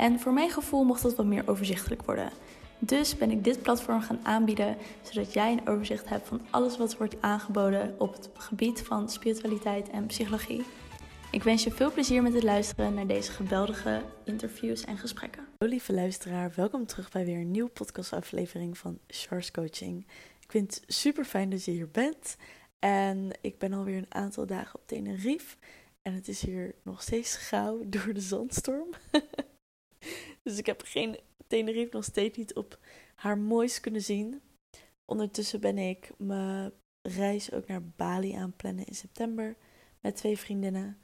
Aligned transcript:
En 0.00 0.20
voor 0.20 0.32
mijn 0.32 0.50
gevoel 0.50 0.84
mocht 0.84 1.02
dat 1.02 1.14
wat 1.14 1.26
meer 1.26 1.48
overzichtelijk 1.48 2.02
worden. 2.02 2.30
Dus 2.78 3.16
ben 3.16 3.30
ik 3.30 3.44
dit 3.44 3.62
platform 3.62 4.00
gaan 4.00 4.18
aanbieden, 4.22 4.76
zodat 5.02 5.32
jij 5.32 5.52
een 5.52 5.68
overzicht 5.68 6.08
hebt 6.08 6.28
van 6.28 6.40
alles 6.50 6.76
wat 6.76 6.96
wordt 6.96 7.22
aangeboden 7.22 7.94
op 7.98 8.12
het 8.12 8.30
gebied 8.34 8.82
van 8.82 9.10
spiritualiteit 9.10 9.90
en 9.90 10.06
psychologie. 10.06 10.62
Ik 11.30 11.42
wens 11.42 11.64
je 11.64 11.70
veel 11.70 11.92
plezier 11.92 12.22
met 12.22 12.34
het 12.34 12.42
luisteren 12.42 12.94
naar 12.94 13.06
deze 13.06 13.32
geweldige 13.32 14.02
interviews 14.24 14.84
en 14.84 14.98
gesprekken. 14.98 15.46
Lieve 15.58 15.92
luisteraar, 15.92 16.52
welkom 16.56 16.86
terug 16.86 17.10
bij 17.10 17.24
weer 17.24 17.38
een 17.38 17.50
nieuwe 17.50 17.70
podcastaflevering 17.70 18.78
van 18.78 18.98
Charles 19.06 19.50
Coaching. 19.50 20.06
Ik 20.40 20.50
vind 20.50 20.74
het 20.74 20.94
super 20.94 21.24
fijn 21.24 21.50
dat 21.50 21.64
je 21.64 21.70
hier 21.70 21.90
bent 21.90 22.36
en 22.78 23.30
ik 23.40 23.58
ben 23.58 23.72
alweer 23.72 23.96
een 23.96 24.14
aantal 24.14 24.46
dagen 24.46 24.74
op 24.74 24.86
Tenerife 24.86 25.56
en 26.02 26.14
het 26.14 26.28
is 26.28 26.40
hier 26.40 26.74
nog 26.82 27.02
steeds 27.02 27.36
gauw 27.36 27.82
door 27.86 28.12
de 28.14 28.20
zandstorm. 28.20 28.88
dus 30.50 30.58
ik 30.58 30.66
heb 30.66 30.82
geen 30.84 31.18
Tenerife 31.46 31.96
nog 31.96 32.04
steeds 32.04 32.38
niet 32.38 32.54
op 32.54 32.78
haar 33.14 33.38
moois 33.38 33.80
kunnen 33.80 34.02
zien. 34.02 34.42
Ondertussen 35.04 35.60
ben 35.60 35.78
ik 35.78 36.10
mijn 36.18 36.72
reis 37.08 37.52
ook 37.52 37.66
naar 37.66 37.82
Bali 37.84 38.32
aan 38.32 38.56
plannen 38.56 38.86
in 38.86 38.94
september 38.94 39.56
met 40.00 40.16
twee 40.16 40.38
vriendinnen. 40.38 40.98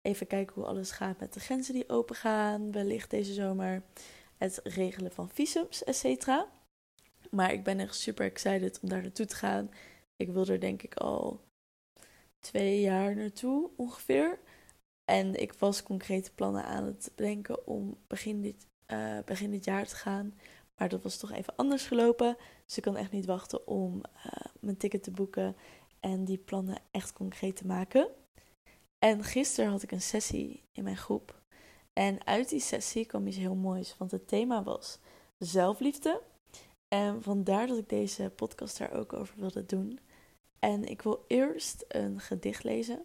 Even 0.00 0.26
kijken 0.26 0.54
hoe 0.54 0.64
alles 0.64 0.90
gaat 0.90 1.20
met 1.20 1.32
de 1.32 1.40
grenzen 1.40 1.74
die 1.74 1.88
open 1.88 2.16
gaan, 2.16 2.72
wellicht 2.72 3.10
deze 3.10 3.32
zomer. 3.32 3.82
Het 4.36 4.60
regelen 4.62 5.12
van 5.12 5.30
visums, 5.30 5.84
etc. 5.84 6.26
Maar 7.30 7.52
ik 7.52 7.64
ben 7.64 7.78
echt 7.80 7.94
super 7.94 8.26
excited 8.26 8.80
om 8.80 8.88
daar 8.88 9.02
naartoe 9.02 9.26
te 9.26 9.34
gaan. 9.34 9.70
Ik 10.16 10.28
wil 10.28 10.46
er 10.46 10.60
denk 10.60 10.82
ik 10.82 10.94
al 10.94 11.40
twee 12.38 12.80
jaar 12.80 13.16
naartoe 13.16 13.70
ongeveer. 13.76 14.38
En 15.04 15.40
ik 15.40 15.52
was 15.52 15.82
concrete 15.82 16.32
plannen 16.34 16.64
aan 16.64 16.84
het 16.84 17.12
bedenken 17.14 17.66
om 17.66 17.98
begin 18.06 18.40
dit, 18.40 18.66
uh, 18.86 19.18
begin 19.24 19.50
dit 19.50 19.64
jaar 19.64 19.86
te 19.86 19.96
gaan. 19.96 20.34
Maar 20.76 20.88
dat 20.88 21.02
was 21.02 21.16
toch 21.16 21.32
even 21.32 21.56
anders 21.56 21.86
gelopen. 21.86 22.36
Dus 22.66 22.76
ik 22.76 22.82
kan 22.82 22.96
echt 22.96 23.12
niet 23.12 23.26
wachten 23.26 23.66
om 23.66 23.94
uh, 23.96 24.32
mijn 24.60 24.76
ticket 24.76 25.02
te 25.02 25.10
boeken 25.10 25.56
en 26.00 26.24
die 26.24 26.38
plannen 26.38 26.78
echt 26.90 27.12
concreet 27.12 27.56
te 27.56 27.66
maken. 27.66 28.08
En 28.98 29.24
gisteren 29.24 29.70
had 29.70 29.82
ik 29.82 29.92
een 29.92 30.02
sessie 30.02 30.62
in 30.72 30.84
mijn 30.84 30.96
groep. 30.96 31.40
En 31.92 32.26
uit 32.26 32.48
die 32.48 32.60
sessie 32.60 33.06
kwam 33.06 33.26
iets 33.26 33.36
heel 33.36 33.54
moois. 33.54 33.94
Want 33.98 34.10
het 34.10 34.28
thema 34.28 34.62
was 34.62 34.98
zelfliefde. 35.38 36.22
En 36.88 37.22
vandaar 37.22 37.66
dat 37.66 37.78
ik 37.78 37.88
deze 37.88 38.32
podcast 38.36 38.78
daar 38.78 38.92
ook 38.92 39.12
over 39.12 39.34
wilde 39.38 39.66
doen. 39.66 39.98
En 40.58 40.84
ik 40.84 41.02
wil 41.02 41.24
eerst 41.26 41.84
een 41.88 42.20
gedicht 42.20 42.64
lezen 42.64 43.04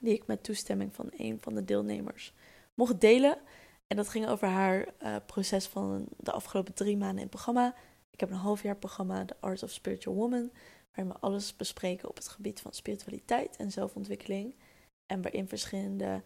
die 0.00 0.14
ik 0.14 0.26
met 0.26 0.42
toestemming 0.42 0.94
van 0.94 1.10
een 1.16 1.38
van 1.40 1.54
de 1.54 1.64
deelnemers 1.64 2.34
mocht 2.74 3.00
delen. 3.00 3.38
En 3.90 3.96
dat 3.96 4.08
ging 4.08 4.28
over 4.28 4.48
haar 4.48 4.86
uh, 5.02 5.16
proces 5.26 5.66
van 5.66 6.06
de 6.16 6.32
afgelopen 6.32 6.74
drie 6.74 6.96
maanden 6.96 7.16
in 7.16 7.22
het 7.22 7.30
programma. 7.30 7.74
Ik 8.10 8.20
heb 8.20 8.30
een 8.30 8.36
half 8.36 8.62
jaar 8.62 8.76
programma, 8.76 9.24
The 9.24 9.36
Art 9.40 9.62
of 9.62 9.70
Spiritual 9.70 10.16
Woman, 10.16 10.52
waarin 10.92 11.14
we 11.14 11.20
alles 11.20 11.56
bespreken 11.56 12.08
op 12.08 12.16
het 12.16 12.28
gebied 12.28 12.60
van 12.60 12.72
spiritualiteit 12.72 13.56
en 13.56 13.70
zelfontwikkeling. 13.70 14.54
En 15.06 15.22
waarin 15.22 15.48
verschillende 15.48 16.22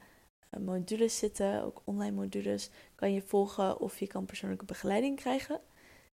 uh, 0.50 0.60
modules 0.60 1.18
zitten, 1.18 1.62
ook 1.62 1.82
online 1.84 2.16
modules, 2.16 2.70
kan 2.94 3.12
je 3.12 3.22
volgen 3.22 3.80
of 3.80 3.98
je 3.98 4.06
kan 4.06 4.24
persoonlijke 4.24 4.64
begeleiding 4.64 5.16
krijgen. 5.16 5.60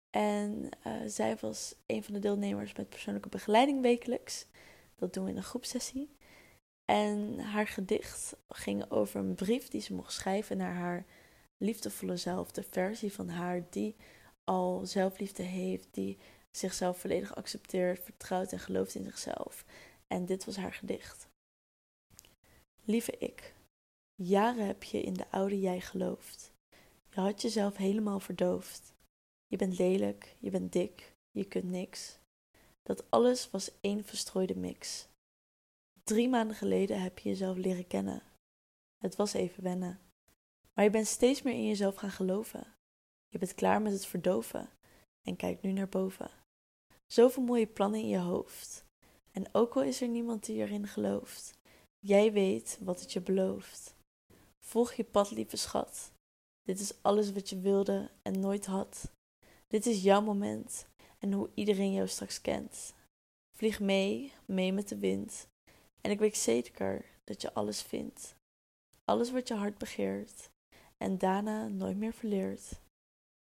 En 0.10 0.70
uh, 0.88 0.94
zij 1.06 1.38
was 1.42 1.76
een 1.86 2.04
van 2.04 2.14
de 2.14 2.20
deelnemers 2.20 2.74
met 2.74 2.90
persoonlijke 2.90 3.30
begeleiding 3.30 3.82
wekelijks. 3.82 4.46
Dat 4.96 5.14
doen 5.14 5.24
we 5.24 5.30
in 5.30 5.38
een 5.38 5.44
groepsessie. 5.44 6.16
En 6.86 7.40
haar 7.40 7.68
gedicht 7.68 8.36
ging 8.50 8.92
over 8.92 9.20
een 9.20 9.36
brief 9.36 9.68
die 9.68 9.82
ze 9.82 9.94
mocht 9.94 10.14
schrijven 10.14 10.58
naar 10.58 10.74
haar 10.74 11.06
liefdevolle 11.58 12.18
zelf. 12.18 12.52
De 12.52 12.64
versie 12.64 13.14
van 13.14 13.30
haar 13.30 13.64
die 13.70 13.96
al 14.44 14.86
zelfliefde 14.86 15.44
heeft, 15.44 15.88
die 15.92 16.18
zichzelf 16.52 17.00
volledig 17.00 17.36
accepteert, 17.36 18.04
vertrouwt 18.04 18.52
en 18.52 18.60
gelooft 18.60 18.96
in 18.96 19.04
zichzelf. 19.04 19.66
En 20.08 20.26
dit 20.26 20.46
was 20.46 20.56
haar 20.56 20.74
gedicht. 20.74 21.28
Lieve 22.84 23.18
ik, 23.18 23.54
jaren 24.16 24.66
heb 24.66 24.84
je 24.84 25.02
in 25.02 25.14
de 25.14 25.32
oude 25.32 25.60
jij 25.60 25.82
geloofd. 25.82 26.52
Je 27.10 27.20
had 27.20 27.42
jezelf 27.42 27.78
helemaal 27.78 28.20
verdoofd. 28.20 28.94
Je 29.48 29.58
bent 29.58 29.78
lelijk, 29.78 30.36
je 30.40 30.50
bent 30.50 30.72
dik, 30.72 31.16
je 31.32 31.46
kunt 31.46 31.70
niks. 31.70 32.20
Dat 32.84 33.12
alles 33.12 33.50
was 33.50 33.72
één 33.82 34.04
verstrooide 34.04 34.56
mix. 34.56 35.08
Drie 36.04 36.30
maanden 36.30 36.56
geleden 36.56 37.02
heb 37.02 37.20
je 37.20 37.30
jezelf 37.30 37.58
leren 37.58 37.88
kennen. 37.88 38.24
Het 38.98 39.16
was 39.16 39.34
even 39.34 39.64
wennen. 39.64 40.00
Maar 40.78 40.86
je 40.86 40.92
bent 40.92 41.08
steeds 41.08 41.42
meer 41.42 41.54
in 41.54 41.68
jezelf 41.68 41.96
gaan 41.96 42.12
geloven. 42.12 42.76
Je 43.28 43.38
bent 43.38 43.54
klaar 43.54 43.82
met 43.82 43.94
het 43.94 44.06
verdoven 44.06 44.70
en 45.22 45.36
kijkt 45.36 45.62
nu 45.62 45.72
naar 45.72 45.90
boven. 45.90 46.30
Zoveel 47.08 47.44
mooie 47.44 47.68
plannen 47.68 48.00
in 48.00 48.08
je 48.08 48.18
hoofd. 48.18 48.86
En 49.32 49.50
ook 49.52 49.76
al 49.76 49.84
is 49.84 50.02
er 50.02 50.08
niemand 50.08 50.46
die 50.46 50.58
erin 50.58 50.88
gelooft, 50.88 51.58
jij 52.00 52.32
weet 52.32 52.78
wat 52.82 53.00
het 53.00 53.14
je 53.14 53.22
belooft. 53.22 53.96
Volg 54.60 54.94
je 54.94 55.04
pad, 55.04 55.32
lieve 55.32 55.58
schat. 55.58 56.12
Dit 56.64 56.80
is 56.80 57.02
alles 57.02 57.32
wat 57.32 57.50
je 57.50 57.60
wilde 57.60 58.12
en 58.22 58.40
nooit 58.40 58.66
had. 58.66 59.12
Dit 59.68 59.86
is 59.86 60.04
jouw 60.04 60.22
moment 60.22 60.88
en 61.20 61.32
hoe 61.32 61.50
iedereen 61.54 61.94
jou 61.94 62.08
straks 62.08 62.42
kent. 62.42 62.94
Vlieg 63.56 63.80
mee, 63.80 64.34
mee 64.46 64.74
met 64.74 64.88
de 64.88 64.98
wind. 64.98 65.48
En 66.02 66.12
ik 66.12 66.20
weet 66.20 66.38
zeker 66.38 67.06
dat 67.24 67.42
je 67.42 67.54
alles 67.54 67.82
vindt. 67.82 68.36
Alles 69.06 69.32
wat 69.32 69.48
je 69.48 69.54
hart 69.54 69.78
begeert. 69.78 70.50
En 70.98 71.18
daarna 71.18 71.68
nooit 71.68 71.98
meer 71.98 72.14
verleert. 72.14 72.82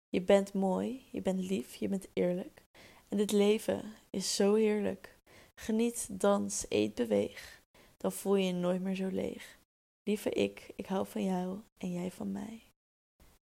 Je 0.09 0.21
bent 0.21 0.53
mooi, 0.53 1.07
je 1.11 1.21
bent 1.21 1.39
lief, 1.39 1.75
je 1.75 1.87
bent 1.87 2.07
eerlijk. 2.13 2.63
En 3.09 3.17
dit 3.17 3.31
leven 3.31 3.93
is 4.09 4.35
zo 4.35 4.53
heerlijk. 4.53 5.17
Geniet, 5.55 6.19
dans, 6.19 6.65
eet, 6.69 6.95
beweeg. 6.95 7.61
Dan 7.97 8.11
voel 8.11 8.35
je 8.35 8.45
je 8.45 8.53
nooit 8.53 8.81
meer 8.81 8.95
zo 8.95 9.07
leeg. 9.07 9.59
Lieve 10.03 10.29
ik, 10.29 10.71
ik 10.75 10.85
hou 10.85 11.07
van 11.07 11.23
jou 11.23 11.59
en 11.77 11.91
jij 11.91 12.11
van 12.11 12.31
mij. 12.31 12.63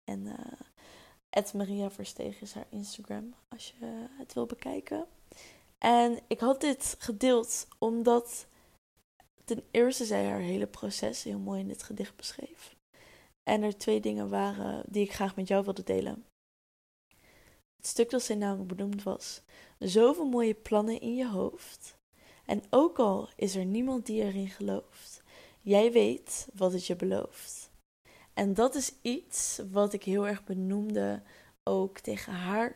En 0.03 0.25
uh, 0.25 1.53
Maria 1.53 1.91
Versteeg 1.91 2.41
is 2.41 2.53
haar 2.53 2.67
Instagram 2.69 3.35
als 3.47 3.67
je 3.67 4.07
het 4.17 4.33
wil 4.33 4.45
bekijken. 4.45 5.07
En 5.77 6.19
ik 6.27 6.39
had 6.39 6.61
dit 6.61 6.95
gedeeld 6.99 7.67
omdat 7.77 8.47
ten 9.45 9.63
eerste 9.71 10.05
zij 10.05 10.25
haar 10.25 10.39
hele 10.39 10.67
proces 10.67 11.23
heel 11.23 11.39
mooi 11.39 11.59
in 11.59 11.67
dit 11.67 11.83
gedicht 11.83 12.15
beschreef. 12.15 12.75
En 13.43 13.61
er 13.63 13.77
twee 13.77 14.01
dingen 14.01 14.29
waren 14.29 14.83
die 14.87 15.03
ik 15.03 15.13
graag 15.13 15.35
met 15.35 15.47
jou 15.47 15.63
wilde 15.63 15.83
delen. 15.83 16.25
Het 17.75 17.87
stuk 17.87 18.09
dat 18.09 18.23
zij 18.23 18.35
namelijk 18.35 18.75
benoemd 18.75 19.03
was. 19.03 19.41
Zoveel 19.79 20.25
mooie 20.25 20.53
plannen 20.53 21.01
in 21.01 21.15
je 21.15 21.29
hoofd. 21.29 21.95
En 22.45 22.63
ook 22.69 22.99
al 22.99 23.29
is 23.35 23.55
er 23.55 23.65
niemand 23.65 24.05
die 24.05 24.21
erin 24.21 24.49
gelooft, 24.49 25.23
jij 25.61 25.91
weet 25.91 26.47
wat 26.53 26.73
het 26.73 26.85
je 26.85 26.95
belooft. 26.95 27.71
En 28.33 28.53
dat 28.53 28.75
is 28.75 28.93
iets 29.01 29.61
wat 29.71 29.93
ik 29.93 30.03
heel 30.03 30.27
erg 30.27 30.43
benoemde 30.43 31.21
ook 31.63 31.99
tegen 31.99 32.33
haar 32.33 32.75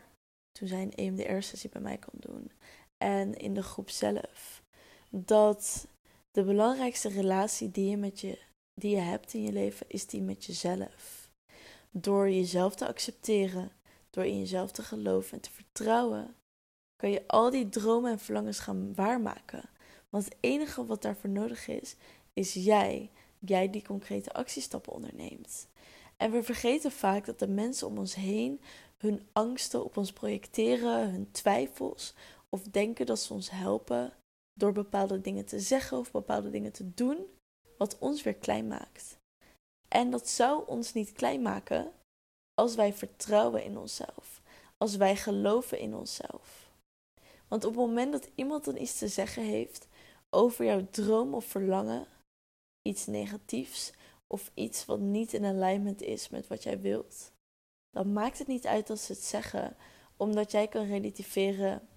toen 0.52 0.68
zij 0.68 0.82
een 0.82 0.94
EMDR-sessie 0.94 1.70
bij 1.70 1.80
mij 1.80 1.98
kon 1.98 2.20
doen. 2.20 2.50
En 2.96 3.34
in 3.34 3.54
de 3.54 3.62
groep 3.62 3.90
zelf. 3.90 4.62
Dat 5.10 5.86
de 6.30 6.44
belangrijkste 6.44 7.08
relatie 7.08 7.70
die 7.70 7.90
je, 7.90 7.96
met 7.96 8.20
je, 8.20 8.38
die 8.80 8.90
je 8.90 9.02
hebt 9.02 9.34
in 9.34 9.42
je 9.42 9.52
leven 9.52 9.86
is 9.88 10.06
die 10.06 10.22
met 10.22 10.44
jezelf. 10.44 11.30
Door 11.90 12.30
jezelf 12.30 12.74
te 12.74 12.86
accepteren, 12.86 13.72
door 14.10 14.24
in 14.24 14.38
jezelf 14.38 14.70
te 14.70 14.82
geloven 14.82 15.32
en 15.32 15.40
te 15.40 15.50
vertrouwen, 15.50 16.34
kan 16.96 17.10
je 17.10 17.26
al 17.26 17.50
die 17.50 17.68
dromen 17.68 18.10
en 18.10 18.18
verlangens 18.18 18.58
gaan 18.58 18.94
waarmaken. 18.94 19.62
Want 20.08 20.24
het 20.24 20.36
enige 20.40 20.86
wat 20.86 21.02
daarvoor 21.02 21.30
nodig 21.30 21.68
is, 21.68 21.96
is 22.32 22.52
jij 22.52 23.10
jij 23.38 23.70
die 23.70 23.82
concrete 23.82 24.32
actiestappen 24.32 24.92
onderneemt. 24.92 25.68
En 26.16 26.30
we 26.30 26.42
vergeten 26.42 26.92
vaak 26.92 27.26
dat 27.26 27.38
de 27.38 27.48
mensen 27.48 27.86
om 27.86 27.98
ons 27.98 28.14
heen 28.14 28.60
hun 28.96 29.26
angsten 29.32 29.84
op 29.84 29.96
ons 29.96 30.12
projecteren, 30.12 31.10
hun 31.10 31.30
twijfels, 31.30 32.14
of 32.48 32.62
denken 32.62 33.06
dat 33.06 33.20
ze 33.20 33.32
ons 33.32 33.50
helpen 33.50 34.12
door 34.54 34.72
bepaalde 34.72 35.20
dingen 35.20 35.44
te 35.44 35.60
zeggen 35.60 35.98
of 35.98 36.10
bepaalde 36.10 36.50
dingen 36.50 36.72
te 36.72 36.94
doen, 36.94 37.18
wat 37.78 37.98
ons 37.98 38.22
weer 38.22 38.34
klein 38.34 38.66
maakt. 38.66 39.18
En 39.88 40.10
dat 40.10 40.28
zou 40.28 40.66
ons 40.66 40.92
niet 40.92 41.12
klein 41.12 41.42
maken 41.42 41.92
als 42.54 42.74
wij 42.74 42.92
vertrouwen 42.92 43.64
in 43.64 43.78
onszelf. 43.78 44.42
Als 44.78 44.96
wij 44.96 45.16
geloven 45.16 45.78
in 45.78 45.94
onszelf. 45.94 46.70
Want 47.48 47.64
op 47.64 47.70
het 47.70 47.86
moment 47.86 48.12
dat 48.12 48.30
iemand 48.34 48.64
dan 48.64 48.76
iets 48.76 48.98
te 48.98 49.08
zeggen 49.08 49.42
heeft 49.42 49.88
over 50.30 50.64
jouw 50.64 50.86
droom 50.90 51.34
of 51.34 51.44
verlangen, 51.44 52.06
iets 52.82 53.06
negatiefs 53.06 53.92
of 54.26 54.50
iets 54.54 54.84
wat 54.84 55.00
niet 55.00 55.32
in 55.32 55.44
alignment 55.44 56.02
is 56.02 56.28
met 56.28 56.46
wat 56.46 56.62
jij 56.62 56.80
wilt, 56.80 57.32
dan 57.90 58.12
maakt 58.12 58.38
het 58.38 58.46
niet 58.46 58.66
uit 58.66 58.90
als 58.90 59.06
ze 59.06 59.12
het 59.12 59.22
zeggen, 59.22 59.76
omdat 60.16 60.50
jij 60.50 60.68
kan 60.68 60.86
relativeren: 60.86 61.88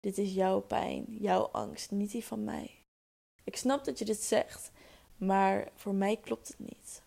dit 0.00 0.18
is 0.18 0.32
jouw 0.32 0.60
pijn, 0.60 1.04
jouw 1.08 1.42
angst, 1.42 1.90
niet 1.90 2.10
die 2.10 2.24
van 2.24 2.44
mij. 2.44 2.82
Ik 3.44 3.56
snap 3.56 3.84
dat 3.84 3.98
je 3.98 4.04
dit 4.04 4.22
zegt, 4.22 4.70
maar 5.16 5.68
voor 5.74 5.94
mij 5.94 6.16
klopt 6.16 6.48
het 6.48 6.58
niet. 6.58 7.02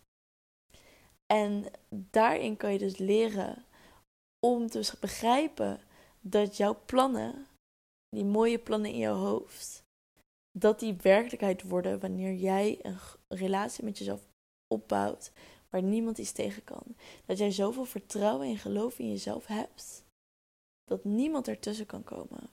En 1.26 1.64
daarin 1.88 2.56
kan 2.56 2.72
je 2.72 2.78
dus 2.78 2.96
leren 2.96 3.64
om 4.46 4.66
te 4.66 4.96
begrijpen 5.00 5.80
dat 6.20 6.56
jouw 6.56 6.80
plannen, 6.86 7.46
die 8.08 8.24
mooie 8.24 8.58
plannen 8.58 8.90
in 8.90 8.98
jouw 8.98 9.16
hoofd, 9.16 9.82
dat 10.58 10.80
die 10.80 10.94
werkelijkheid 10.94 11.62
worden 11.62 12.00
wanneer 12.00 12.34
jij 12.34 12.78
een 12.82 12.98
relatie 13.28 13.84
met 13.84 13.98
jezelf 13.98 14.28
opbouwt 14.74 15.32
waar 15.68 15.82
niemand 15.82 16.18
iets 16.18 16.32
tegen 16.32 16.64
kan. 16.64 16.82
Dat 17.26 17.38
jij 17.38 17.50
zoveel 17.50 17.84
vertrouwen 17.84 18.46
en 18.46 18.58
geloof 18.58 18.98
in 18.98 19.08
jezelf 19.08 19.46
hebt, 19.46 20.04
dat 20.84 21.04
niemand 21.04 21.48
ertussen 21.48 21.86
kan 21.86 22.04
komen. 22.04 22.50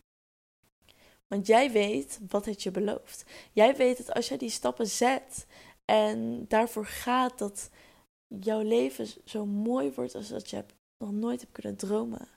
Want 1.27 1.47
jij 1.47 1.71
weet 1.71 2.19
wat 2.29 2.45
het 2.45 2.63
je 2.63 2.71
belooft. 2.71 3.25
Jij 3.51 3.75
weet 3.75 3.97
dat 3.97 4.13
als 4.13 4.27
jij 4.27 4.38
die 4.38 4.50
stappen 4.50 4.88
zet 4.88 5.45
en 5.85 6.45
daarvoor 6.47 6.85
gaat, 6.85 7.38
dat 7.38 7.69
jouw 8.27 8.62
leven 8.62 9.07
zo 9.25 9.45
mooi 9.45 9.91
wordt 9.94 10.15
als 10.15 10.27
dat 10.27 10.50
je 10.50 10.63
nog 10.97 11.12
nooit 11.12 11.41
hebt 11.41 11.51
kunnen 11.51 11.75
dromen. 11.75 12.27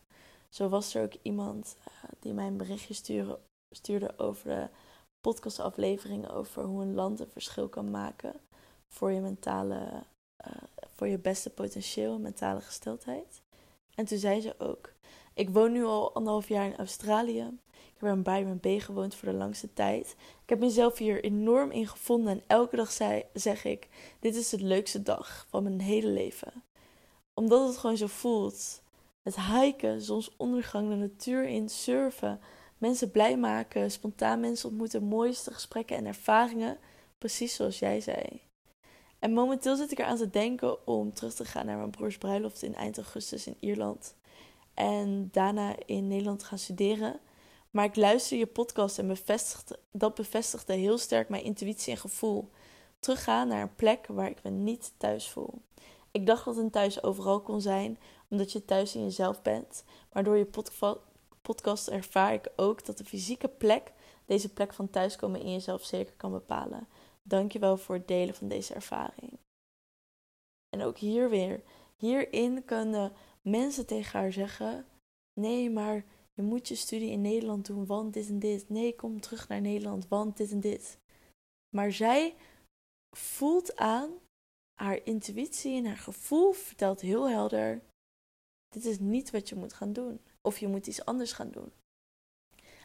Zo 0.49 0.69
was 0.69 0.95
er 0.95 1.03
ook 1.03 1.15
iemand 1.23 1.77
uh, 1.89 2.11
die 2.21 2.33
mij 2.33 2.47
een 2.47 2.57
berichtje 2.57 2.95
stuurde, 2.95 3.39
stuurde 3.71 4.19
over 4.19 4.49
de 4.49 4.69
podcastaflevering 5.21 6.29
over 6.29 6.65
hoe 6.65 6.83
een 6.83 6.95
land 6.95 7.21
een 7.21 7.31
verschil 7.31 7.69
kan 7.69 7.91
maken 7.91 8.41
voor 8.89 9.11
je 9.11 9.21
mentale, 9.21 10.05
uh, 10.47 10.53
voor 10.95 11.07
je 11.07 11.19
beste 11.19 11.51
potentieel 11.51 12.15
en 12.15 12.21
mentale 12.21 12.61
gesteldheid. 12.61 13.43
En 13.95 14.05
toen 14.05 14.19
zei 14.19 14.41
ze 14.41 14.55
ook: 14.59 14.93
Ik 15.35 15.51
woon 15.51 15.73
nu 15.73 15.85
al 15.85 16.15
anderhalf 16.15 16.49
jaar 16.49 16.67
in 16.67 16.77
Australië. 16.77 17.59
Ik 18.00 18.06
heb 18.06 18.23
bij 18.23 18.44
mijn 18.44 18.61
B 18.61 18.82
gewoond 18.82 19.14
voor 19.14 19.29
de 19.29 19.35
langste 19.35 19.73
tijd. 19.73 20.17
Ik 20.43 20.49
heb 20.49 20.58
mezelf 20.58 20.99
hier 20.99 21.25
enorm 21.25 21.70
in 21.70 21.87
gevonden 21.87 22.32
en 22.32 22.43
elke 22.47 22.76
dag 22.76 22.93
zei, 22.93 23.25
zeg 23.32 23.64
ik: 23.64 23.88
Dit 24.20 24.37
is 24.37 24.49
de 24.49 24.62
leukste 24.62 25.02
dag 25.02 25.47
van 25.50 25.62
mijn 25.62 25.81
hele 25.81 26.08
leven. 26.08 26.52
Omdat 27.35 27.69
het 27.69 27.79
gewoon 27.79 27.97
zo 27.97 28.06
voelt. 28.06 28.82
Het 29.23 29.41
hiken, 29.41 30.02
zonsondergang, 30.02 30.88
de 30.88 30.94
natuur 30.94 31.49
in, 31.49 31.69
surfen, 31.69 32.41
mensen 32.79 33.11
blij 33.11 33.37
maken, 33.37 33.91
spontaan 33.91 34.41
mensen 34.41 34.69
ontmoeten, 34.69 35.02
mooiste 35.02 35.52
gesprekken 35.52 35.97
en 35.97 36.06
ervaringen. 36.06 36.79
Precies 37.19 37.55
zoals 37.55 37.79
jij 37.79 38.00
zei. 38.00 38.43
En 39.19 39.32
momenteel 39.32 39.76
zit 39.76 39.93
ik 39.93 39.99
eraan 39.99 40.17
te 40.17 40.31
denken 40.31 40.87
om 40.87 41.12
terug 41.12 41.35
te 41.35 41.44
gaan 41.44 41.67
naar 41.67 41.76
mijn 41.76 41.91
broers 41.91 42.19
bruiloft 42.19 42.62
in 42.62 42.75
eind 42.75 42.97
augustus 42.97 43.47
in 43.47 43.56
Ierland. 43.61 44.14
En 44.75 45.29
daarna 45.32 45.75
in 45.87 46.08
Nederland 46.08 46.43
gaan 46.43 46.58
studeren. 46.58 47.20
Maar 47.71 47.85
ik 47.85 47.97
luister 47.97 48.39
je 48.39 48.47
podcast 48.47 48.99
en 48.99 49.07
bevestigde, 49.07 49.79
dat 49.93 50.15
bevestigde 50.15 50.73
heel 50.73 50.99
sterk 50.99 51.29
mijn 51.29 51.45
intuïtie 51.45 51.93
en 51.93 51.99
gevoel. 51.99 52.51
Teruggaan 52.99 53.49
naar 53.49 53.63
een 53.63 53.75
plek 53.75 54.07
waar 54.07 54.31
ik 54.31 54.43
me 54.43 54.51
niet 54.51 54.93
thuis 54.97 55.29
voel. 55.29 55.63
Ik 56.11 56.27
dacht 56.27 56.45
dat 56.45 56.57
een 56.57 56.71
thuis 56.71 57.03
overal 57.03 57.41
kon 57.41 57.61
zijn, 57.61 57.99
omdat 58.29 58.53
je 58.53 58.65
thuis 58.65 58.95
in 58.95 59.03
jezelf 59.03 59.43
bent. 59.43 59.85
Maar 60.13 60.25
door 60.25 60.37
je 60.37 60.51
podcast 61.43 61.89
ervaar 61.89 62.33
ik 62.33 62.53
ook 62.57 62.85
dat 62.85 62.99
de 62.99 63.05
fysieke 63.05 63.49
plek 63.49 63.93
deze 64.25 64.53
plek 64.53 64.75
van 64.75 64.91
thuiskomen 64.91 65.41
in 65.41 65.53
jezelf 65.53 65.85
zeker 65.85 66.15
kan 66.17 66.33
bepalen. 66.33 66.89
Dankjewel 67.23 67.77
voor 67.77 67.95
het 67.95 68.09
delen 68.09 68.35
van 68.35 68.49
deze 68.49 68.75
ervaring. 68.75 69.39
En 70.69 70.83
ook 70.83 70.99
hier 70.99 71.31
weer. 71.31 71.63
Hierin 71.97 72.65
kunnen 72.65 73.13
mensen 73.43 73.87
tegen 73.87 74.21
haar 74.21 74.33
zeggen: 74.33 74.87
Nee, 75.33 75.71
maar 75.71 76.05
je 76.41 76.47
moet 76.47 76.69
je 76.69 76.75
studie 76.75 77.11
in 77.11 77.21
Nederland 77.21 77.67
doen, 77.67 77.87
want 77.87 78.15
dit 78.15 78.29
en 78.29 78.39
dit. 78.39 78.69
Nee, 78.69 78.97
kom 78.97 79.21
terug 79.21 79.49
naar 79.49 79.61
Nederland, 79.61 80.09
want 80.09 80.37
dit 80.37 80.51
en 80.51 80.61
dit. 80.61 80.99
Maar 81.77 81.93
zij 81.93 82.35
voelt 83.17 83.77
aan, 83.77 84.11
haar 84.75 85.01
intuïtie 85.05 85.77
en 85.77 85.87
haar 85.87 85.97
gevoel 85.97 86.53
vertelt 86.53 87.01
heel 87.01 87.29
helder: 87.29 87.81
dit 88.69 88.85
is 88.85 88.99
niet 88.99 89.31
wat 89.31 89.49
je 89.49 89.55
moet 89.55 89.73
gaan 89.73 89.93
doen. 89.93 90.21
Of 90.43 90.59
je 90.59 90.69
moet 90.69 90.87
iets 90.87 91.05
anders 91.05 91.33
gaan 91.33 91.51
doen. 91.51 91.73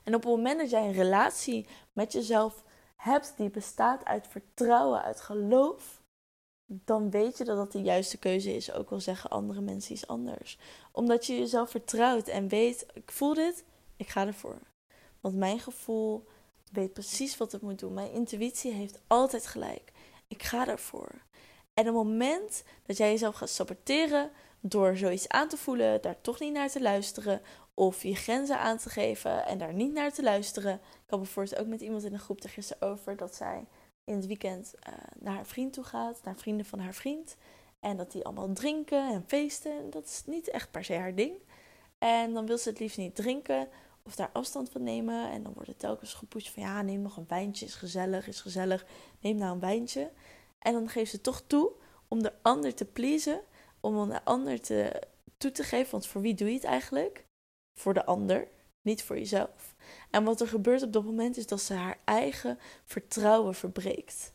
En 0.04 0.16
op 0.16 0.24
het 0.24 0.31
moment 0.31 0.60
dat 0.60 0.69
jij 0.69 0.88
een 0.88 0.94
relatie 0.94 1.68
met 1.94 2.12
jezelf 2.12 2.63
hebt 2.96 3.38
die 3.38 3.50
bestaat 3.50 4.06
uit 4.06 4.28
vertrouwen, 4.28 5.01
uit 5.01 5.22
geloof, 5.22 6.01
dan 6.65 7.09
weet 7.09 7.38
je 7.38 7.44
dat 7.44 7.57
dat 7.57 7.71
de 7.71 7.81
juiste 7.81 8.17
keuze 8.17 8.56
is. 8.56 8.71
Ook 8.71 8.91
al 8.91 9.00
zeggen 9.00 9.29
andere 9.29 9.62
mensen 9.62 9.94
iets 9.94 10.07
anders. 10.07 10.57
Omdat 10.91 11.25
je 11.25 11.38
jezelf 11.39 11.69
vertrouwt 11.69 12.27
en 12.27 12.47
weet, 12.47 12.85
ik 12.94 13.12
voel 13.12 13.33
dit, 13.33 13.63
ik 13.97 14.09
ga 14.09 14.27
ervoor. 14.27 14.59
Want 15.21 15.35
mijn 15.35 15.59
gevoel 15.59 16.27
weet 16.71 16.94
precies 16.94 17.38
wat 17.38 17.51
het 17.51 17.62
moet 17.62 17.79
doen. 17.79 17.94
Mijn 17.94 18.12
intuïtie 18.12 18.71
heeft 18.71 19.00
altijd 19.07 19.47
gelijk. 19.47 19.91
Ik 20.27 20.44
ga 20.44 20.67
ervoor. 20.67 21.12
En 21.73 21.85
het 21.85 21.94
moment 21.94 22.63
dat 22.85 22.97
jij 22.97 23.12
jezelf 23.12 23.35
gaat 23.35 23.50
saboteren 23.50 24.31
door 24.59 24.97
zoiets 24.97 25.27
aan 25.27 25.47
te 25.47 25.57
voelen, 25.57 26.01
daar 26.01 26.21
toch 26.21 26.39
niet 26.39 26.53
naar 26.53 26.69
te 26.69 26.81
luisteren, 26.81 27.41
of 27.73 28.03
je 28.03 28.15
grenzen 28.15 28.59
aan 28.59 28.77
te 28.77 28.89
geven 28.89 29.45
en 29.45 29.57
daar 29.57 29.73
niet 29.73 29.94
naar 29.94 30.13
te 30.13 30.23
luisteren. 30.23 30.73
Ik 30.73 31.09
had 31.09 31.19
bijvoorbeeld 31.19 31.57
ook 31.57 31.67
met 31.67 31.81
iemand 31.81 32.03
in 32.03 32.13
een 32.13 32.19
groep 32.19 32.44
er 32.44 32.50
gisteren 32.50 32.91
over 32.91 33.17
dat 33.17 33.35
zij 33.35 33.65
in 34.06 34.16
het 34.16 34.25
weekend 34.25 34.74
uh, 34.88 34.94
naar 35.19 35.36
haar 35.36 35.46
vriend 35.46 35.74
toe 35.74 35.84
gaat, 35.84 36.24
naar 36.24 36.36
vrienden 36.36 36.66
van 36.66 36.80
haar 36.80 36.94
vriend. 36.94 37.36
En 37.80 37.98
dat 37.98 38.12
die 38.12 38.25
allemaal 38.25 38.54
drinken 38.54 39.13
en 39.13 39.24
feesten. 39.28 39.90
Dat 39.90 40.06
is 40.06 40.24
niet 40.25 40.50
echt 40.50 40.72
per 40.72 40.84
se 40.84 40.94
haar 40.94 41.16
ding. 41.16 41.34
En 41.98 42.34
dan 42.34 42.46
wil 42.46 42.57
ze 42.57 42.69
het 42.69 42.80
liefst 42.80 42.98
niet 42.98 43.16
drinken 43.16 43.68
of 44.04 44.16
daar 44.16 44.30
afstand 44.34 44.69
van 44.69 44.84
nemen. 44.84 45.31
En 45.31 45.44
dan 45.44 45.54
wordt 45.54 45.69
het 45.69 45.80
telkens 45.80 46.13
gepusht 46.13 46.50
van 46.50 46.63
ja, 46.63 46.81
neem 46.81 47.02
nog 47.02 47.18
een 47.18 47.25
wijntje, 47.28 47.66
is 47.66 47.75
gezellig, 47.75 48.28
is 48.28 48.42
gezellig. 48.42 48.86
Neem 49.19 49.38
nou 49.38 49.54
een 49.54 49.60
wijntje. 49.60 50.12
En 50.60 50.74
dan 50.74 50.90
geeft 50.90 51.12
ze 51.12 51.22
toch 51.22 51.42
toe 51.48 51.72
om 52.08 52.24
de 52.24 52.34
ander 52.42 52.74
te 52.74 52.86
pleasen, 52.86 53.42
om 53.80 54.10
de 54.10 54.24
ander 54.24 54.62
te, 54.62 55.01
toe 55.38 55.51
te 55.51 55.63
geven. 55.63 55.92
Want 55.92 56.08
voor 56.08 56.22
wie 56.22 56.34
doe 56.34 56.48
je 56.48 56.54
het 56.54 56.63
eigenlijk? 56.63 57.25
Voor 57.79 57.94
de 57.94 58.06
ander, 58.06 58.48
niet 58.86 59.04
voor 59.04 59.18
jezelf. 59.18 59.75
En 60.12 60.24
wat 60.24 60.42
er 60.42 60.48
gebeurt 60.48 60.84
op 60.84 60.94
dat 60.94 61.04
moment 61.04 61.38
is 61.38 61.48
dat 61.48 61.62
ze 61.62 61.74
haar 61.74 62.00
eigen 62.04 62.60
vertrouwen 62.86 63.56
verbreekt. 63.56 64.34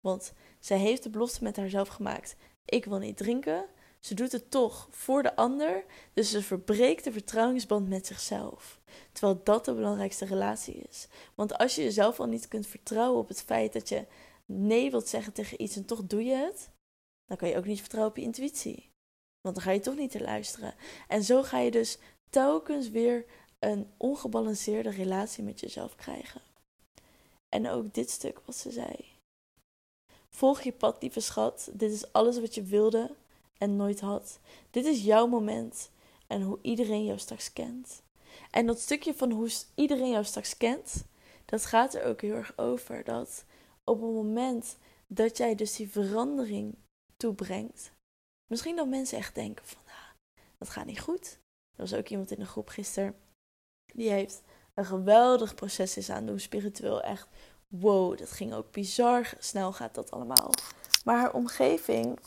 Want 0.00 0.32
zij 0.60 0.78
heeft 0.78 1.02
de 1.02 1.10
belofte 1.10 1.42
met 1.42 1.56
haarzelf 1.56 1.88
gemaakt: 1.88 2.36
ik 2.64 2.84
wil 2.84 2.98
niet 2.98 3.16
drinken. 3.16 3.64
Ze 4.00 4.14
doet 4.14 4.32
het 4.32 4.50
toch 4.50 4.88
voor 4.90 5.22
de 5.22 5.36
ander, 5.36 5.84
dus 6.12 6.30
ze 6.30 6.42
verbreekt 6.42 7.04
de 7.04 7.12
vertrouwensband 7.12 7.88
met 7.88 8.06
zichzelf. 8.06 8.80
Terwijl 9.12 9.40
dat 9.44 9.64
de 9.64 9.74
belangrijkste 9.74 10.24
relatie 10.24 10.74
is. 10.74 11.08
Want 11.34 11.58
als 11.58 11.74
je 11.74 11.82
jezelf 11.82 12.20
al 12.20 12.26
niet 12.26 12.48
kunt 12.48 12.66
vertrouwen 12.66 13.20
op 13.20 13.28
het 13.28 13.42
feit 13.42 13.72
dat 13.72 13.88
je 13.88 14.06
nee 14.44 14.90
wilt 14.90 15.08
zeggen 15.08 15.32
tegen 15.32 15.62
iets 15.62 15.76
en 15.76 15.84
toch 15.84 16.04
doe 16.04 16.24
je 16.24 16.34
het, 16.34 16.70
dan 17.26 17.36
kan 17.36 17.48
je 17.48 17.56
ook 17.56 17.64
niet 17.64 17.80
vertrouwen 17.80 18.12
op 18.12 18.18
je 18.18 18.24
intuïtie. 18.24 18.90
Want 19.40 19.54
dan 19.54 19.64
ga 19.64 19.70
je 19.70 19.80
toch 19.80 19.96
niet 19.96 20.10
te 20.10 20.20
luisteren. 20.20 20.74
En 21.08 21.24
zo 21.24 21.42
ga 21.42 21.58
je 21.58 21.70
dus 21.70 21.98
telkens 22.30 22.90
weer 22.90 23.24
een 23.58 23.90
ongebalanceerde 23.96 24.90
relatie 24.90 25.44
met 25.44 25.60
jezelf 25.60 25.96
krijgen. 25.96 26.40
En 27.48 27.68
ook 27.68 27.94
dit 27.94 28.10
stuk 28.10 28.40
wat 28.44 28.56
ze 28.56 28.70
zei. 28.70 29.14
Volg 30.28 30.62
je 30.62 30.72
pad, 30.72 31.02
lieve 31.02 31.20
schat. 31.20 31.70
Dit 31.72 31.92
is 31.92 32.12
alles 32.12 32.40
wat 32.40 32.54
je 32.54 32.62
wilde 32.62 33.14
en 33.58 33.76
nooit 33.76 34.00
had. 34.00 34.38
Dit 34.70 34.84
is 34.84 35.02
jouw 35.02 35.26
moment 35.26 35.90
en 36.26 36.42
hoe 36.42 36.58
iedereen 36.62 37.04
jou 37.04 37.18
straks 37.18 37.52
kent. 37.52 38.02
En 38.50 38.66
dat 38.66 38.80
stukje 38.80 39.14
van 39.14 39.30
hoe 39.30 39.50
iedereen 39.74 40.10
jou 40.10 40.24
straks 40.24 40.56
kent, 40.56 41.04
dat 41.44 41.64
gaat 41.66 41.94
er 41.94 42.04
ook 42.04 42.20
heel 42.20 42.34
erg 42.34 42.58
over. 42.58 43.04
Dat 43.04 43.44
op 43.84 44.00
het 44.00 44.10
moment 44.10 44.76
dat 45.06 45.36
jij 45.36 45.54
dus 45.54 45.76
die 45.76 45.90
verandering 45.90 46.74
toebrengt, 47.16 47.92
misschien 48.46 48.76
dat 48.76 48.88
mensen 48.88 49.18
echt 49.18 49.34
denken 49.34 49.66
van, 49.66 49.80
nou, 49.86 50.44
dat 50.58 50.68
gaat 50.68 50.86
niet 50.86 51.00
goed. 51.00 51.38
Er 51.76 51.82
was 51.82 51.94
ook 51.94 52.08
iemand 52.08 52.30
in 52.30 52.38
de 52.38 52.46
groep 52.46 52.68
gisteren 52.68 53.16
die 53.96 54.10
heeft 54.10 54.42
een 54.74 54.84
geweldig 54.84 55.54
proces 55.54 55.96
is 55.96 56.10
aan 56.10 56.26
doen, 56.26 56.40
spiritueel 56.40 57.02
echt. 57.02 57.28
Wow, 57.68 58.18
dat 58.18 58.30
ging 58.30 58.54
ook 58.54 58.70
bizar 58.70 59.32
snel 59.38 59.72
gaat 59.72 59.94
dat 59.94 60.10
allemaal. 60.10 60.50
Maar 61.04 61.16
haar 61.16 61.32
omgeving, 61.32 62.18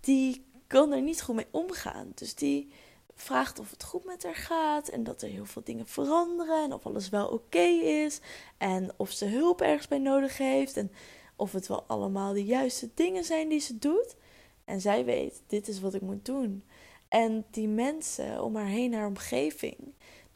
die 0.00 0.46
kan 0.66 0.92
er 0.92 1.00
niet 1.00 1.22
goed 1.22 1.34
mee 1.34 1.46
omgaan. 1.50 2.12
Dus 2.14 2.34
die 2.34 2.72
vraagt 3.14 3.58
of 3.58 3.70
het 3.70 3.84
goed 3.84 4.04
met 4.04 4.22
haar 4.22 4.36
gaat 4.36 4.88
en 4.88 5.04
dat 5.04 5.22
er 5.22 5.28
heel 5.28 5.44
veel 5.44 5.62
dingen 5.64 5.86
veranderen 5.86 6.64
en 6.64 6.72
of 6.72 6.86
alles 6.86 7.08
wel 7.08 7.28
oké 7.28 7.66
is 7.82 8.20
en 8.58 8.90
of 8.96 9.10
ze 9.10 9.24
hulp 9.24 9.60
ergens 9.60 9.88
bij 9.88 9.98
nodig 9.98 10.38
heeft 10.38 10.76
en 10.76 10.92
of 11.36 11.52
het 11.52 11.66
wel 11.66 11.84
allemaal 11.86 12.32
de 12.32 12.44
juiste 12.44 12.90
dingen 12.94 13.24
zijn 13.24 13.48
die 13.48 13.60
ze 13.60 13.78
doet. 13.78 14.16
En 14.64 14.80
zij 14.80 15.04
weet, 15.04 15.42
dit 15.46 15.68
is 15.68 15.80
wat 15.80 15.94
ik 15.94 16.00
moet 16.00 16.24
doen. 16.24 16.64
En 17.08 17.44
die 17.50 17.68
mensen 17.68 18.42
om 18.42 18.56
haar 18.56 18.66
heen, 18.66 18.94
haar 18.94 19.06
omgeving, 19.06 19.76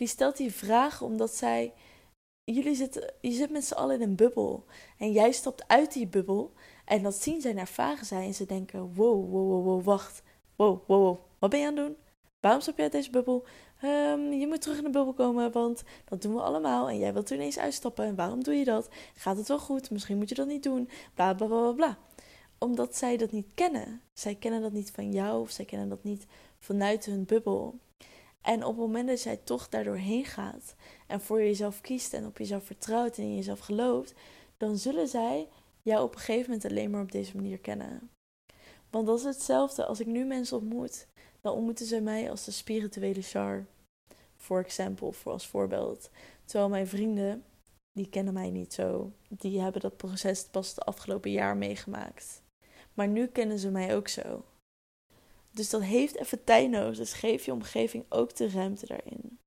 die 0.03 0.11
stelt 0.11 0.37
die 0.37 0.53
vragen 0.53 1.07
omdat 1.07 1.35
zij. 1.35 1.73
Jullie 2.45 2.75
zitten, 2.75 3.13
je 3.21 3.31
zit 3.31 3.51
met 3.51 3.65
z'n 3.65 3.75
allen 3.75 4.01
in 4.01 4.09
een 4.09 4.17
bubbel. 4.17 4.65
En 4.99 5.13
jij 5.13 5.33
stapt 5.33 5.69
uit 5.69 5.93
die 5.93 6.07
bubbel. 6.07 6.53
En 6.85 7.03
dat 7.03 7.15
zien 7.15 7.41
zij 7.41 7.51
en 7.51 7.59
ervaren 7.59 8.07
zij. 8.07 8.27
En 8.27 8.35
ze 8.35 8.47
denken: 8.47 8.95
wow, 8.95 9.31
wow, 9.31 9.65
wow, 9.65 9.85
wacht. 9.85 10.23
Wow, 10.57 10.87
wow, 10.87 11.03
wow. 11.03 11.19
Wat 11.39 11.51
ben 11.51 11.61
je 11.61 11.67
aan 11.67 11.77
het 11.77 11.87
doen? 11.87 11.97
Waarom 12.41 12.61
stap 12.61 12.77
je 12.77 12.83
uit 12.83 12.93
deze 12.93 13.11
bubbel? 13.11 13.45
Um, 13.85 14.33
je 14.33 14.47
moet 14.47 14.61
terug 14.61 14.77
in 14.79 14.85
de 14.85 14.91
bubbel 14.91 15.13
komen, 15.13 15.53
want 15.53 15.83
dat 16.05 16.23
doen 16.23 16.35
we 16.35 16.41
allemaal. 16.41 16.89
En 16.89 16.99
jij 16.99 17.13
wilt 17.13 17.31
ineens 17.31 17.59
uitstappen. 17.59 18.05
En 18.05 18.15
waarom 18.15 18.43
doe 18.43 18.55
je 18.55 18.65
dat? 18.65 18.89
Gaat 19.15 19.37
het 19.37 19.49
wel 19.49 19.59
goed? 19.59 19.91
Misschien 19.91 20.19
moet 20.19 20.29
je 20.29 20.35
dat 20.35 20.47
niet 20.47 20.63
doen. 20.63 20.89
Bla 21.15 21.35
bla 21.35 21.47
bla 21.47 21.73
bla. 21.73 21.99
Omdat 22.59 22.97
zij 22.97 23.17
dat 23.17 23.33
niet 23.33 23.55
kennen. 23.55 24.03
Zij 24.13 24.35
kennen 24.35 24.61
dat 24.61 24.73
niet 24.73 24.91
van 24.91 25.13
jou 25.13 25.41
of 25.41 25.51
zij 25.51 25.65
kennen 25.65 25.89
dat 25.89 26.05
niet 26.05 26.27
vanuit 26.59 27.05
hun 27.05 27.25
bubbel. 27.25 27.79
En 28.43 28.65
op 28.65 28.77
het 28.77 28.87
moment 28.87 29.09
dat 29.09 29.23
jij 29.23 29.37
toch 29.37 29.69
daardoor 29.69 29.97
heen 29.97 30.25
gaat 30.25 30.75
en 31.07 31.21
voor 31.21 31.39
jezelf 31.39 31.81
kiest 31.81 32.13
en 32.13 32.27
op 32.27 32.39
jezelf 32.39 32.65
vertrouwt 32.65 33.17
en 33.17 33.25
in 33.25 33.35
jezelf 33.35 33.59
gelooft, 33.59 34.15
dan 34.57 34.79
zullen 34.79 35.09
zij 35.09 35.49
jou 35.83 36.05
op 36.05 36.15
een 36.15 36.21
gegeven 36.21 36.51
moment 36.51 36.71
alleen 36.71 36.91
maar 36.91 37.03
op 37.03 37.13
deze 37.13 37.37
manier 37.37 37.59
kennen. 37.59 38.11
Want 38.91 39.07
dat 39.07 39.19
is 39.19 39.25
hetzelfde 39.25 39.87
als 39.87 40.01
ik 40.01 40.07
nu 40.07 40.25
mensen 40.25 40.57
ontmoet 40.57 41.07
dan 41.43 41.55
ontmoeten 41.55 41.87
ze 41.87 42.01
mij 42.01 42.31
als 42.31 42.45
de 42.45 42.51
spirituele 42.51 43.23
char. 43.23 43.67
Voor 44.37 44.59
example, 44.59 45.13
voor 45.13 45.33
als 45.33 45.47
voorbeeld. 45.47 46.11
Terwijl 46.45 46.69
mijn 46.69 46.87
vrienden, 46.87 47.45
die 47.93 48.09
kennen 48.09 48.35
mij 48.35 48.51
niet 48.51 48.73
zo. 48.73 49.13
Die 49.29 49.61
hebben 49.61 49.81
dat 49.81 49.97
proces 49.97 50.45
pas 50.45 50.69
het 50.69 50.85
afgelopen 50.85 51.31
jaar 51.31 51.57
meegemaakt. 51.57 52.43
Maar 52.95 53.09
nu 53.09 53.27
kennen 53.27 53.59
ze 53.59 53.71
mij 53.71 53.97
ook 53.97 54.09
zo. 54.09 54.45
Dus 55.53 55.71
dat 55.71 55.83
heeft 55.83 56.17
even 56.17 56.45
tijd 56.45 56.71
nodig. 56.71 56.97
Dus 56.97 57.13
geef 57.13 57.45
je 57.45 57.53
omgeving 57.53 58.05
ook 58.09 58.37
de 58.37 58.51
ruimte 58.51 58.87
daarin. 58.87 59.39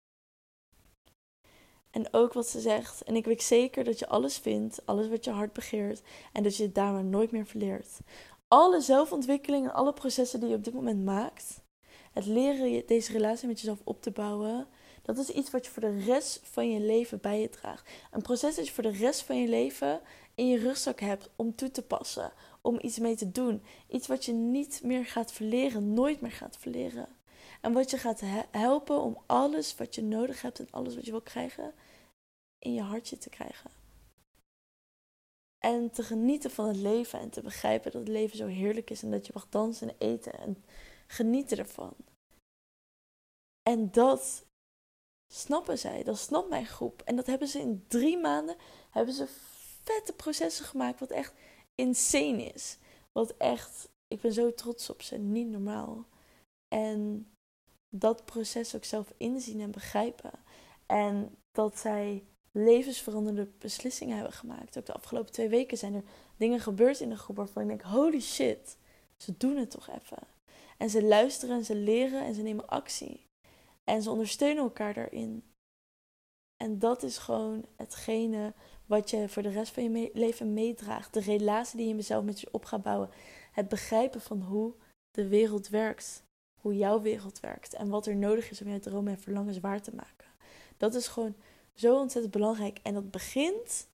En 1.92 2.14
ook 2.14 2.34
wat 2.34 2.48
ze 2.48 2.60
zegt. 2.60 3.04
En 3.04 3.16
ik 3.16 3.26
weet 3.26 3.44
zeker 3.44 3.84
dat 3.84 4.00
je 4.00 4.08
alles 4.08 4.38
vindt, 4.38 4.86
alles 4.86 5.08
wat 5.08 5.24
je 5.24 5.32
hart 5.32 5.54
begeert. 5.54 6.02
En 6.32 6.44
dat 6.44 6.58
je 6.58 6.64
het 6.64 6.76
daar 6.76 6.92
maar 6.92 7.04
nooit 7.04 7.32
meer 7.32 7.46
verleert. 7.46 8.00
Alle 8.48 8.82
zelfontwikkeling 8.82 9.66
en 9.66 9.74
alle 9.74 9.94
processen 9.94 10.40
die 10.40 10.50
je 10.50 10.56
op 10.56 10.64
dit 10.64 10.74
moment 10.74 11.04
maakt, 11.04 11.64
het 12.12 12.26
leren 12.26 12.84
deze 12.86 13.12
relatie 13.12 13.48
met 13.48 13.60
jezelf 13.60 13.80
op 13.84 14.02
te 14.02 14.12
bouwen, 14.12 14.68
dat 15.02 15.18
is 15.18 15.30
iets 15.30 15.52
wat 15.52 15.66
je 15.66 15.72
voor 15.72 15.82
de 15.82 16.00
rest 16.00 16.40
van 16.44 16.72
je 16.72 16.80
leven 16.80 17.22
bij 17.22 17.42
je 17.42 17.50
draagt. 17.50 17.90
Een 18.12 18.22
proces 18.22 18.56
dat 18.56 18.68
je 18.68 18.74
voor 18.74 18.84
de 18.84 18.98
rest 18.98 19.24
van 19.24 19.42
je 19.42 19.48
leven 19.48 20.02
in 20.36 20.48
je 20.48 20.58
rugzak 20.58 21.00
hebt 21.00 21.30
om 21.36 21.56
toe 21.56 21.72
te 21.72 21.82
passen, 21.82 22.32
om 22.66 22.80
iets 22.82 23.00
mee 23.00 23.16
te 23.16 23.32
doen. 23.32 23.64
Iets 23.88 24.08
wat 24.08 24.26
je 24.26 24.34
niet 24.34 24.82
meer 24.84 25.06
gaat 25.06 25.32
verleren, 25.32 25.94
nooit 25.94 26.22
meer 26.22 26.32
gaat 26.32 26.58
verleren. 26.58 27.08
En 27.62 27.74
wat 27.74 27.90
je 27.90 27.98
gaat 27.98 28.22
helpen 28.52 29.02
om 29.02 29.18
alles 29.26 29.76
wat 29.76 29.96
je 29.96 30.04
nodig 30.04 30.42
hebt 30.42 30.60
en 30.60 30.68
alles 30.72 30.96
wat 30.96 31.06
je 31.06 31.12
wil 31.12 31.22
krijgen, 31.22 31.74
in 32.60 32.74
je 32.74 32.82
hartje 32.82 33.18
te 33.18 33.30
krijgen. 33.30 33.72
En 35.58 35.92
te 35.92 36.04
genieten 36.04 36.52
van 36.52 36.68
het 36.68 36.78
leven 36.78 37.20
en 37.20 37.30
te 37.30 37.42
begrijpen 37.42 37.92
dat 37.92 38.02
het 38.02 38.10
leven 38.10 38.38
zo 38.38 38.48
heerlijk 38.48 38.90
is 38.90 39.04
en 39.04 39.12
dat 39.12 39.26
je 39.26 39.32
mag 39.34 39.50
dansen 39.50 39.90
en 39.90 39.96
eten 39.98 40.34
en 40.40 40.64
genieten 41.08 41.58
ervan. 41.58 41.96
En 43.70 43.92
dat 43.92 44.46
snappen 45.34 45.78
zij, 45.78 46.04
dat 46.04 46.18
snapt 46.18 46.50
mijn 46.50 46.66
groep. 46.66 47.02
En 47.02 47.16
dat 47.16 47.26
hebben 47.26 47.48
ze 47.48 47.60
in 47.60 47.86
drie 47.88 48.18
maanden, 48.18 48.56
hebben 48.90 49.14
ze 49.14 49.28
vette 49.84 50.14
processen 50.14 50.66
gemaakt, 50.66 51.00
wat 51.00 51.12
echt 51.12 51.34
insane 51.76 52.44
is. 52.44 52.78
Wat 53.12 53.38
echt, 53.38 53.90
ik 54.08 54.22
ben 54.22 54.34
zo 54.34 54.54
trots 54.54 54.90
op 54.90 55.02
ze, 55.02 55.18
niet 55.18 55.48
normaal. 55.48 56.06
En 56.68 57.28
dat 57.90 58.26
proces 58.26 58.76
ook 58.76 58.84
zelf 58.84 59.14
inzien 59.18 59.62
en 59.62 59.72
begrijpen. 59.72 60.32
En 60.86 61.38
dat 61.52 61.78
zij 61.78 62.24
levensveranderende 62.52 63.52
beslissingen 63.58 64.16
hebben 64.16 64.34
gemaakt. 64.34 64.78
Ook 64.78 64.86
de 64.86 64.94
afgelopen 64.94 65.32
twee 65.32 65.50
weken 65.50 65.78
zijn 65.78 65.94
er 65.94 66.04
dingen 66.38 66.60
gebeurd 66.60 67.00
in 67.00 67.10
de 67.10 67.18
groep 67.18 67.36
waarvan 67.36 67.62
ik 67.62 67.68
denk: 67.68 67.82
holy 67.82 68.20
shit, 68.20 68.78
ze 69.18 69.38
doen 69.38 69.58
het 69.58 69.72
toch 69.72 69.90
even. 69.90 70.28
En 70.78 70.90
ze 70.90 71.04
luisteren 71.04 71.58
en 71.58 71.66
ze 71.66 71.76
leren 71.76 72.26
en 72.26 72.34
ze 72.34 72.42
nemen 72.42 72.68
actie. 72.68 73.26
En 73.84 74.02
ze 74.02 74.10
ondersteunen 74.10 74.64
elkaar 74.64 74.94
daarin. 74.94 75.44
En 76.58 76.80
dat 76.80 77.04
is 77.04 77.18
gewoon 77.18 77.66
hetgene 77.76 78.54
wat 78.86 79.10
je 79.10 79.30
voor 79.30 79.44
de 79.44 79.50
rest 79.50 79.74
van 79.74 79.84
je 79.84 80.10
leven 80.14 80.54
meedraagt. 80.54 81.14
De 81.14 81.20
relatie 81.20 81.78
die 81.78 81.88
je 81.88 81.96
mezelf 81.96 82.24
met 82.24 82.40
je 82.40 82.48
op 82.52 82.66
gaat 82.66 82.84
bouwen. 82.84 83.10
Het 83.52 83.68
begrijpen 83.68 84.22
van 84.22 84.42
hoe 84.42 84.74
de 85.12 85.28
wereld 85.28 85.70
werkt. 85.70 86.24
Hoe 86.62 86.78
jouw 86.78 87.02
wereld 87.02 87.40
werkt. 87.40 87.74
En 87.74 87.90
wat 87.90 88.08
er 88.08 88.16
nodig 88.16 88.50
is 88.50 88.62
om 88.62 88.68
jouw 88.68 88.80
dromen 88.80 89.14
en 89.14 89.20
verlangens 89.20 89.60
waar 89.60 89.82
te 89.82 89.96
maken. 89.96 90.28
Dat 90.78 90.96
is 90.96 91.08
gewoon 91.08 91.36
zo 91.74 92.00
ontzettend 92.00 92.34
belangrijk. 92.34 92.80
En 92.84 92.94
dat 92.94 93.12
begint 93.12 93.88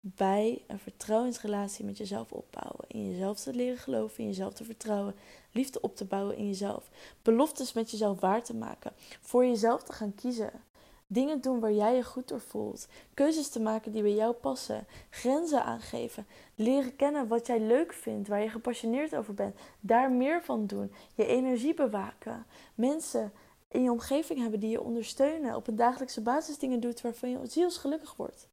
bij 0.00 0.64
een 0.66 0.78
vertrouwensrelatie 0.78 1.84
met 1.84 1.98
jezelf 1.98 2.32
opbouwen. 2.32 2.84
In 2.88 3.10
jezelf 3.10 3.40
te 3.40 3.54
leren 3.54 3.78
geloven, 3.78 4.18
in 4.18 4.26
jezelf 4.26 4.52
te 4.52 4.64
vertrouwen, 4.64 5.14
liefde 5.52 5.80
op 5.80 5.96
te 5.96 6.04
bouwen 6.04 6.36
in 6.36 6.46
jezelf. 6.46 6.90
Beloftes 7.22 7.72
met 7.72 7.90
jezelf 7.90 8.20
waar 8.20 8.44
te 8.44 8.54
maken, 8.54 8.92
voor 9.20 9.44
jezelf 9.46 9.82
te 9.82 9.92
gaan 9.92 10.14
kiezen. 10.14 10.50
Dingen 11.12 11.40
doen 11.40 11.60
waar 11.60 11.72
jij 11.72 11.96
je 11.96 12.04
goed 12.04 12.28
door 12.28 12.40
voelt. 12.40 12.88
Keuzes 13.14 13.48
te 13.48 13.60
maken 13.60 13.92
die 13.92 14.02
bij 14.02 14.14
jou 14.14 14.32
passen. 14.32 14.86
Grenzen 15.10 15.64
aangeven. 15.64 16.26
Leren 16.54 16.96
kennen 16.96 17.28
wat 17.28 17.46
jij 17.46 17.60
leuk 17.60 17.92
vindt, 17.92 18.28
waar 18.28 18.42
je 18.42 18.48
gepassioneerd 18.48 19.16
over 19.16 19.34
bent. 19.34 19.56
Daar 19.80 20.12
meer 20.12 20.42
van 20.42 20.66
doen. 20.66 20.92
Je 21.14 21.26
energie 21.26 21.74
bewaken. 21.74 22.46
Mensen 22.74 23.32
in 23.68 23.82
je 23.82 23.90
omgeving 23.90 24.40
hebben 24.40 24.60
die 24.60 24.70
je 24.70 24.82
ondersteunen. 24.82 25.56
Op 25.56 25.66
een 25.66 25.76
dagelijkse 25.76 26.20
basis 26.20 26.58
dingen 26.58 26.80
doet 26.80 27.00
waarvan 27.00 27.30
je 27.30 27.46
zielsgelukkig 27.46 28.16
wordt. 28.16 28.48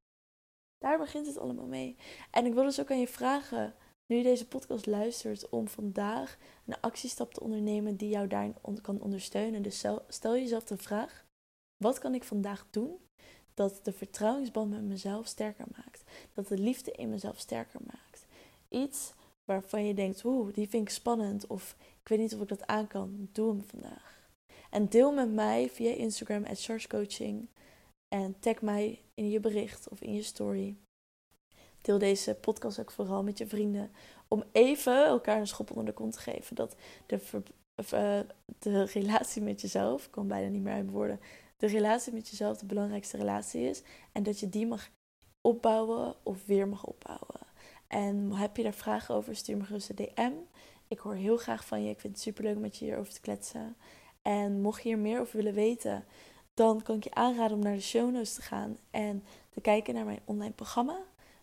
Daar 0.77 0.97
begint 0.97 1.27
het 1.27 1.37
allemaal 1.37 1.65
mee. 1.65 1.97
En 2.31 2.45
ik 2.45 2.53
wil 2.53 2.63
dus 2.63 2.79
ook 2.79 2.91
aan 2.91 2.99
je 2.99 3.07
vragen, 3.07 3.75
nu 4.05 4.17
je 4.17 4.23
deze 4.23 4.47
podcast 4.47 4.85
luistert, 4.85 5.49
om 5.49 5.67
vandaag 5.67 6.37
een 6.65 6.81
actiestap 6.81 7.33
te 7.33 7.41
ondernemen 7.41 7.95
die 7.95 8.09
jou 8.09 8.27
daarin 8.27 8.55
kan 8.81 9.01
ondersteunen. 9.01 9.61
Dus 9.61 9.85
stel 10.07 10.35
jezelf 10.35 10.63
de 10.63 10.77
vraag: 10.77 11.25
wat 11.77 11.99
kan 11.99 12.13
ik 12.13 12.23
vandaag 12.23 12.65
doen 12.69 12.97
dat 13.53 13.79
de 13.83 13.93
vertrouwensband 13.93 14.69
met 14.69 14.81
mezelf 14.81 15.27
sterker 15.27 15.65
maakt? 15.75 16.03
Dat 16.33 16.47
de 16.47 16.57
liefde 16.57 16.91
in 16.91 17.09
mezelf 17.09 17.39
sterker 17.39 17.79
maakt? 17.85 18.25
Iets 18.69 19.13
waarvan 19.45 19.85
je 19.85 19.93
denkt: 19.93 20.23
oeh, 20.23 20.53
die 20.53 20.69
vind 20.69 20.87
ik 20.87 20.93
spannend 20.93 21.47
of 21.47 21.75
ik 22.01 22.07
weet 22.07 22.19
niet 22.19 22.35
of 22.35 22.41
ik 22.41 22.47
dat 22.47 22.67
aan 22.67 22.87
kan. 22.87 23.29
Doe 23.31 23.49
hem 23.49 23.63
vandaag. 23.63 24.29
En 24.69 24.89
deel 24.89 25.13
met 25.13 25.33
mij 25.33 25.69
via 25.69 25.91
Instagram 25.91 26.45
at 26.45 26.67
en 28.07 28.39
tag 28.39 28.61
mij 28.61 29.01
in 29.13 29.29
je 29.29 29.39
bericht 29.39 29.89
of 29.89 30.01
in 30.01 30.13
je 30.13 30.21
story. 30.21 30.75
Deel 31.81 31.97
deze 31.97 32.35
podcast 32.35 32.79
ook 32.79 32.91
vooral 32.91 33.23
met 33.23 33.37
je 33.37 33.47
vrienden. 33.47 33.91
Om 34.27 34.43
even 34.51 35.05
elkaar 35.05 35.39
een 35.39 35.47
schop 35.47 35.69
onder 35.69 35.85
de 35.85 35.93
kont 35.93 36.13
te 36.13 36.19
geven. 36.19 36.55
Dat 36.55 36.75
de, 37.05 37.19
uh, 37.93 38.19
de 38.59 38.83
relatie 38.83 39.41
met 39.41 39.61
jezelf, 39.61 40.05
ik 40.05 40.11
kan 40.11 40.27
bijna 40.27 40.49
niet 40.49 40.61
meer 40.61 40.73
uit 40.73 40.89
woorden. 40.89 41.19
De 41.57 41.67
relatie 41.67 42.13
met 42.13 42.29
jezelf 42.29 42.57
de 42.57 42.65
belangrijkste 42.65 43.17
relatie 43.17 43.61
is. 43.61 43.81
En 44.11 44.23
dat 44.23 44.39
je 44.39 44.49
die 44.49 44.67
mag 44.67 44.89
opbouwen 45.41 46.15
of 46.23 46.45
weer 46.45 46.67
mag 46.67 46.85
opbouwen. 46.85 47.47
En 47.87 48.31
heb 48.31 48.57
je 48.57 48.63
daar 48.63 48.73
vragen 48.73 49.15
over, 49.15 49.35
stuur 49.35 49.57
me 49.57 49.63
gerust 49.63 49.89
een 49.89 49.95
DM. 49.95 50.31
Ik 50.87 50.99
hoor 50.99 51.13
heel 51.13 51.37
graag 51.37 51.65
van 51.65 51.83
je. 51.83 51.89
Ik 51.89 51.99
vind 51.99 52.13
het 52.13 52.21
super 52.21 52.43
leuk 52.43 52.55
om 52.55 52.61
met 52.61 52.77
je 52.77 52.85
hierover 52.85 53.13
te 53.13 53.21
kletsen. 53.21 53.75
En 54.21 54.61
mocht 54.61 54.83
je 54.83 54.87
hier 54.87 54.97
meer 54.97 55.19
over 55.19 55.35
willen 55.35 55.53
weten, 55.53 56.05
dan 56.53 56.81
kan 56.81 56.95
ik 56.95 57.03
je 57.03 57.13
aanraden 57.13 57.57
om 57.57 57.63
naar 57.63 57.75
de 57.75 57.81
show 57.81 58.11
notes 58.11 58.33
te 58.33 58.41
gaan 58.41 58.77
en 58.91 59.23
te 59.49 59.61
kijken 59.61 59.93
naar 59.93 60.05
mijn 60.05 60.19
online 60.25 60.53
programma, 60.53 60.99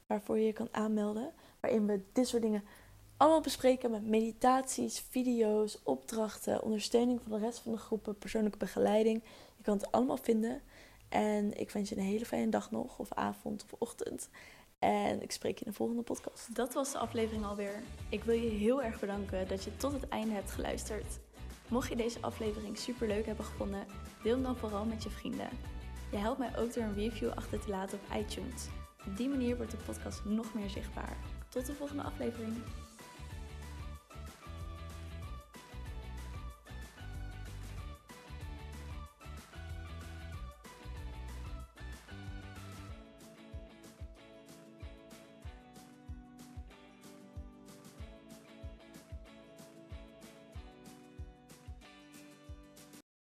waarvoor 0.07 0.39
je 0.39 0.47
je 0.47 0.53
kan 0.53 0.69
aanmelden, 0.71 1.33
waarin 1.61 1.87
we 1.87 2.05
dit 2.13 2.29
soort 2.29 2.43
dingen 2.43 2.65
allemaal 3.17 3.41
bespreken 3.41 3.91
met 3.91 4.07
meditaties, 4.07 5.05
video's, 5.11 5.79
opdrachten, 5.83 6.63
ondersteuning 6.63 7.21
van 7.23 7.33
de 7.39 7.45
rest 7.45 7.59
van 7.59 7.73
de 7.73 7.79
groepen, 7.79 8.19
persoonlijke 8.19 8.59
begeleiding. 8.59 9.23
Je 9.65 9.71
kan 9.71 9.79
het 9.79 9.93
allemaal 9.93 10.17
vinden. 10.17 10.63
En 11.09 11.61
ik 11.61 11.71
wens 11.71 11.89
je 11.89 11.97
een 11.97 12.03
hele 12.03 12.27
fijne 12.27 12.51
dag 12.51 12.71
nog, 12.71 12.99
of 12.99 13.13
avond 13.13 13.65
of 13.65 13.73
ochtend. 13.79 14.29
En 14.79 15.23
ik 15.23 15.33
spreek 15.33 15.59
je 15.59 15.65
in 15.65 15.71
de 15.71 15.77
volgende 15.77 16.03
podcast. 16.03 16.55
Dat 16.55 16.75
was 16.75 16.93
de 16.93 16.99
aflevering 16.99 17.45
alweer. 17.45 17.83
Ik 18.09 18.25
wil 18.25 18.35
je 18.35 18.49
heel 18.49 18.83
erg 18.83 19.01
bedanken 19.01 19.49
dat 19.49 19.65
je 19.65 19.77
tot 19.77 19.93
het 19.93 20.09
einde 20.09 20.35
hebt 20.35 20.51
geluisterd. 20.51 21.19
Mocht 21.69 21.89
je 21.89 21.97
deze 21.97 22.19
aflevering 22.21 22.79
super 22.79 23.07
leuk 23.07 23.27
hebben 23.27 23.45
gevonden, 23.45 23.87
deel 24.23 24.35
hem 24.35 24.43
dan 24.43 24.57
vooral 24.57 24.85
met 24.85 25.03
je 25.03 25.11
vrienden. 25.11 25.49
Je 26.11 26.17
helpt 26.17 26.39
mij 26.39 26.59
ook 26.59 26.75
door 26.75 26.83
een 26.83 26.95
review 26.95 27.31
achter 27.31 27.61
te 27.61 27.69
laten 27.69 27.99
op 27.99 28.17
iTunes. 28.17 28.67
Op 29.07 29.17
die 29.17 29.29
manier 29.29 29.57
wordt 29.57 29.73
de 29.73 29.79
podcast 29.87 30.25
nog 30.25 30.55
meer 30.55 30.71
zichtbaar. 30.71 31.17
Tot 31.49 31.67
de 31.67 31.75
volgende 31.75 32.03
aflevering. 32.03 32.55